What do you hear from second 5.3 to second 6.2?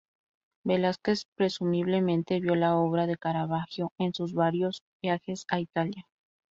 a Italia.